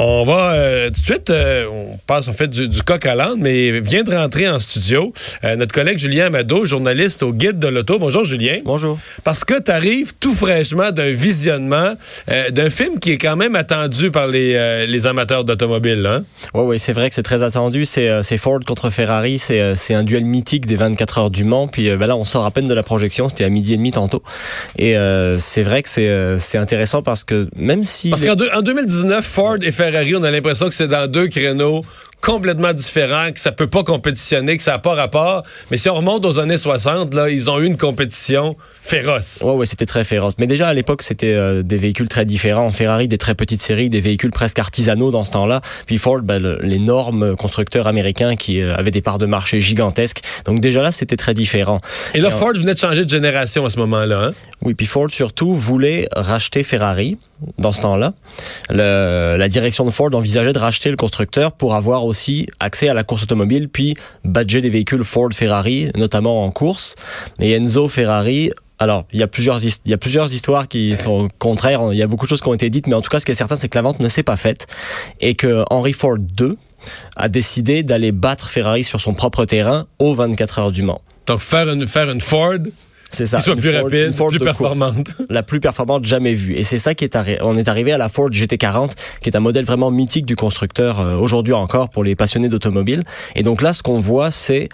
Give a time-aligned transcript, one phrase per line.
[0.00, 3.16] On va euh, tout de suite, euh, on passe en fait du, du coq à
[3.16, 7.58] l'âne, mais vient de rentrer en studio euh, notre collègue Julien Amado, journaliste au Guide
[7.58, 7.98] de l'Auto.
[7.98, 8.58] Bonjour Julien.
[8.64, 8.96] Bonjour.
[9.24, 11.94] Parce que tu arrives tout fraîchement d'un visionnement
[12.30, 16.06] euh, d'un film qui est quand même attendu par les, euh, les amateurs d'automobile.
[16.06, 16.24] Hein?
[16.54, 17.84] Oui, oui, c'est vrai que c'est très attendu.
[17.84, 19.40] C'est euh, Ford contre Ferrari.
[19.40, 21.66] C'est euh, c'est un duel mythique des 24 heures du Mans.
[21.66, 23.28] Puis ben là, on sort à peine de la projection.
[23.28, 24.22] C'était à midi et demi tantôt.
[24.78, 28.10] Et euh, c'est vrai que c'est euh, c'est intéressant parce que même si...
[28.10, 31.10] Parce les- qu'en deux- en 2019, Ford et Ferrari, on a l'impression que c'est dans
[31.10, 31.82] deux créneaux
[32.20, 35.44] complètement différents, que ça peut pas compétitionner, que ça n'a pas rapport.
[35.70, 39.40] Mais si on remonte aux années 60, là, ils ont eu une compétition féroce.
[39.42, 40.34] Ouais, ouais, c'était très féroce.
[40.38, 42.70] Mais déjà à l'époque, c'était euh, des véhicules très différents.
[42.72, 45.60] Ferrari, des très petites séries, des véhicules presque artisanaux dans ce temps-là.
[45.86, 50.22] Puis Ford, ben, l'énorme constructeur américain qui euh, avait des parts de marché gigantesques.
[50.44, 51.80] Donc déjà là, c'était très différent.
[52.14, 54.20] Et là, Et on- Ford venait de changer de génération à ce moment-là.
[54.26, 54.30] Hein?
[54.64, 57.16] Oui, puis Ford surtout voulait racheter Ferrari
[57.58, 58.14] dans ce temps-là.
[58.70, 63.04] La direction de Ford envisageait de racheter le constructeur pour avoir aussi accès à la
[63.04, 66.96] course automobile, puis badger des véhicules Ford Ferrari, notamment en course.
[67.40, 71.28] Et Enzo Ferrari alors, il y a plusieurs il y a plusieurs histoires qui sont
[71.40, 71.82] contraires.
[71.90, 73.24] Il y a beaucoup de choses qui ont été dites, mais en tout cas, ce
[73.24, 74.68] qui est certain, c'est que la vente ne s'est pas faite
[75.20, 76.52] et que Henry Ford II
[77.16, 81.02] a décidé d'aller battre Ferrari sur son propre terrain aux 24 heures du Mans.
[81.26, 82.58] Donc, faire une, faire une Ford
[83.10, 83.38] C'est ça.
[83.38, 84.52] qui soit plus Ford- rapide, une Ford plus course
[85.30, 86.54] la plus performante jamais vue.
[86.56, 88.90] Et c'est ça qui est arri- on est arrivé à la Ford GT40,
[89.22, 93.04] qui est un modèle vraiment mythique du constructeur euh, aujourd'hui encore pour les passionnés d'automobile.
[93.34, 94.68] Et donc là, ce qu'on voit, c'est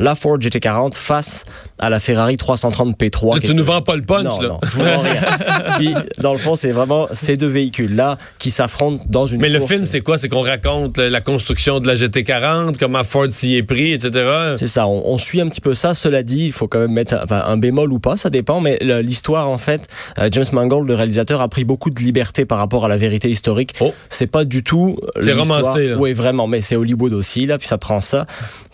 [0.00, 1.44] la Ford GT40 face
[1.78, 3.34] à la Ferrari 330 P3.
[3.34, 4.48] Là, tu nous vends pas le punch, non, là.
[4.48, 5.22] non, je vous vends rien.
[5.78, 9.60] Puis, dans le fond, c'est vraiment ces deux véhicules-là qui s'affrontent dans une Mais le
[9.60, 10.18] film, c'est quoi?
[10.18, 14.54] C'est qu'on raconte la la construction de la GT40, comment Ford s'y est pris, etc.
[14.56, 15.92] C'est ça, on, on suit un petit peu ça.
[15.92, 18.60] Cela dit, il faut quand même mettre un bémol ou pas, ça dépend.
[18.60, 19.86] Mais l'histoire, en fait,
[20.18, 23.28] euh, James Mangold, le réalisateur, a pris beaucoup de liberté par rapport à la vérité
[23.28, 23.74] historique.
[23.80, 23.92] Oh.
[24.08, 24.96] C'est pas du tout.
[25.16, 25.96] euh, C'est romancé, là.
[25.98, 26.46] Oui, vraiment.
[26.46, 28.26] Mais c'est Hollywood aussi, là, puis ça prend ça.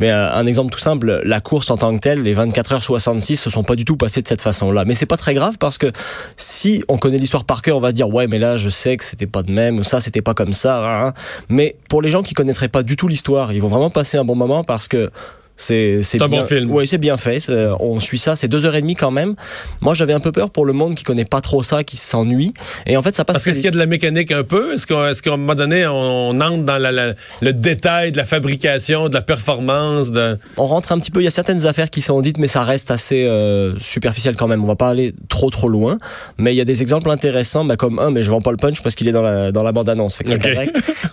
[0.00, 2.82] Mais euh, un exemple tout simple, la course en tant que telle, les 24 heures
[2.82, 4.84] 66 se sont pas du tout passées de cette façon-là.
[4.84, 5.90] Mais c'est pas très grave parce que
[6.36, 8.96] si on connaît l'histoire par cœur, on va se dire ouais, mais là, je sais
[8.96, 10.78] que c'était pas de même ou ça, c'était pas comme ça.
[10.78, 11.14] hein, hein.
[11.48, 14.24] Mais pour les gens qui connaîtraient pas du tout l'histoire, ils vont vraiment passer un
[14.24, 15.10] bon moment parce que
[15.56, 16.70] c'est un bien- bon film.
[16.70, 17.38] Oui, c'est bien fait.
[17.80, 18.36] On suit ça.
[18.36, 19.34] C'est deux heures et demie quand même.
[19.80, 22.52] Moi, j'avais un peu peur pour le monde qui connaît pas trop ça, qui s'ennuie.
[22.86, 23.34] Et en fait, ça passe.
[23.34, 24.74] Parce qu'est-ce qu'il y a de la mécanique un peu?
[24.74, 28.24] Est-ce qu'à est un moment donné, on, entre dans la- la- le détail de la
[28.24, 30.10] fabrication, de la performance?
[30.10, 30.38] De...
[30.56, 31.20] on rentre un petit peu.
[31.20, 34.48] Il y a certaines affaires qui sont dites, mais ça reste assez euh, superficiel quand
[34.48, 34.64] même.
[34.64, 35.98] On va pas aller trop trop loin.
[36.38, 38.56] Mais il y a des exemples intéressants, bah, comme un, mais je vends pas le
[38.56, 40.14] punch parce qu'il est dans la dans la bande annonce.
[40.16, 40.32] Fait que.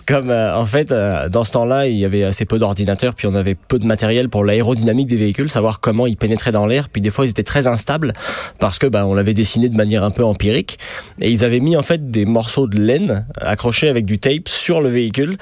[0.06, 3.26] Comme euh, en fait, euh, dans ce temps-là, il y avait assez peu d'ordinateurs, puis
[3.26, 6.88] on avait peu de matériel pour l'aérodynamique des véhicules, savoir comment ils pénétraient dans l'air.
[6.88, 8.12] Puis des fois, ils étaient très instables
[8.58, 10.78] parce que bah, on l'avait dessiné de manière un peu empirique.
[11.20, 14.80] Et ils avaient mis en fait des morceaux de laine accrochés avec du tape sur
[14.80, 15.36] le véhicule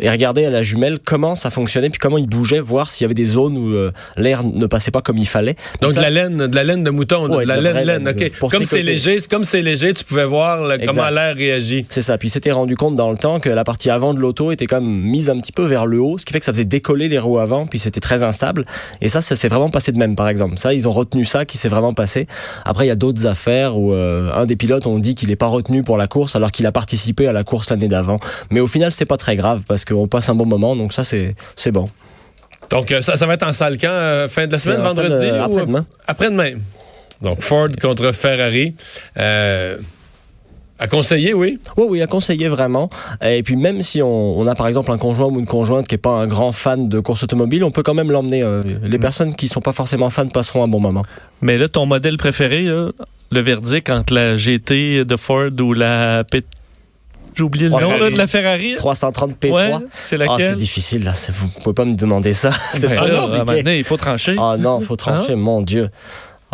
[0.00, 3.06] et regarder à la jumelle comment ça fonctionnait puis comment il bougeait voir s'il y
[3.06, 5.56] avait des zones où euh, l'air ne passait pas comme il fallait.
[5.80, 7.72] Donc, Ça- de la laine, de la laine de mouton, de Ouais, la de la
[7.72, 8.50] laine, laine, laine, OK.
[8.50, 11.86] Comme c'est léger, comme c'est léger, tu pouvais voir comment l'air réagit.
[11.88, 12.18] c'est ça.
[12.18, 14.86] Puis s'était rendu compte dans le temps que la partie avant de l'auto était comme
[15.02, 17.18] mise un petit peu vers le haut ce qui fait que ça faisait décoller les
[17.18, 18.64] roues avant puis c'était très instable.
[19.00, 20.58] Et ça ça s'est vraiment passé de même par exemple.
[20.58, 22.26] Ça ils ont retenu ça qui s'est vraiment passé.
[22.64, 25.36] Après il y a d'autres affaires où euh, un des pilotes on dit qu'il n'est
[25.36, 28.18] pas retenu pour la course alors qu'il a participé à la course l'année d'avant.
[28.50, 31.04] Mais au final c'est pas très grave parce qu'on passe un bon moment donc ça
[31.04, 31.84] c'est c'est bon
[32.70, 33.88] Donc, euh, ça, ça va être en salle quand?
[33.90, 35.26] euh, fin de la semaine, vendredi?
[35.26, 35.84] euh, ou- après-demain.
[36.06, 36.52] Après-demain?
[37.20, 38.74] Donc, Ford contre Ferrari.
[39.18, 39.76] Euh,
[40.78, 41.60] à conseiller, oui?
[41.76, 42.90] Oui, oui, à conseiller vraiment.
[43.24, 45.94] Et puis même si on, on a par exemple un conjoint ou une conjointe qui
[45.94, 48.42] est pas un grand fan de course automobile, on peut quand même l'emmener.
[48.42, 51.04] euh, les personnes qui sont pas forcément fans passeront un bon moment.
[51.40, 52.90] Mais là, ton modèle préféré, là,
[53.30, 56.42] le verdict entre la GT de Ford ou la P...
[57.36, 58.74] J'ai oublié le nom là, de la Ferrari.
[58.76, 59.50] 330 P3.
[59.52, 60.56] Ouais, c'est Ah, c'est laquelle?
[60.56, 61.14] difficile là.
[61.14, 62.50] c'est- Vous pouvez pas me demander ça.
[62.74, 63.62] C'est compliqué.
[63.62, 64.36] donné, il faut trancher.
[64.38, 65.34] Ah non, faut trancher.
[65.34, 65.88] Mon Dieu.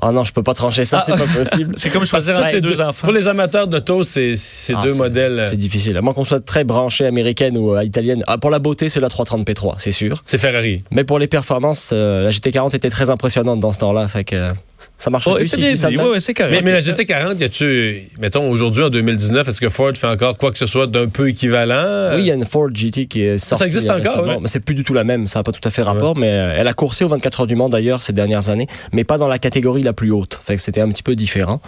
[0.00, 0.98] Ah non, je peux pas trancher ça.
[1.00, 1.04] Ah.
[1.04, 1.74] C'est pas possible.
[1.76, 3.06] C'est comme choisir Ça, entre c'est deux, deux- enfants.
[3.08, 5.46] Pour les amateurs d'auto, c'est c'est Ah, deux c'est- modèles.
[5.50, 5.96] C'est difficile.
[5.96, 8.22] À moins qu'on soit très branché américaine ou euh, italienne.
[8.28, 10.22] Ah, pour la beauté, c'est la 330 P3, c'est sûr.
[10.24, 10.84] C'est Ferrari.
[10.92, 14.06] Mais pour les performances, euh, la GT40 était très impressionnante dans ce temps-là.
[14.06, 14.50] Fait que
[14.96, 15.96] ça marche Oh, plus c'est si bien ça dit.
[15.96, 16.52] ouais, c'est correct.
[16.52, 20.36] Mais, mais la GT40, y a-tu, mettons, aujourd'hui, en 2019, est-ce que Ford fait encore
[20.36, 22.14] quoi que ce soit d'un peu équivalent?
[22.14, 23.64] Oui, il y a une Ford GT qui est sortie.
[23.64, 24.26] existe encore, récemment.
[24.34, 24.38] ouais.
[24.42, 25.26] Mais c'est plus du tout la même.
[25.26, 26.16] Ça n'a pas tout à fait rapport.
[26.16, 29.02] Mais euh, elle a coursé aux 24 heures du Mans d'ailleurs ces dernières années, mais
[29.04, 30.40] pas dans la catégorie la plus haute.
[30.44, 31.60] Fait que c'était un petit peu différent.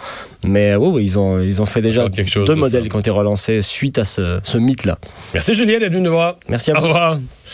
[0.43, 2.59] Mais euh, oui, oui, ils ont ils ont fait déjà Encore quelque chose deux de
[2.59, 2.89] modèles ça.
[2.89, 4.97] qui ont été relancés suite à ce, ce mythe-là.
[5.33, 6.37] Merci Julien d'être venu nous voir.
[6.47, 6.87] Merci à Au vous.
[6.87, 7.17] revoir.